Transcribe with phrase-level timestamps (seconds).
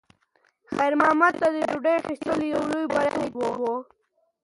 [0.73, 3.63] خیر محمد ته د ډوډۍ اخیستل یو لوی بریالیتوب و.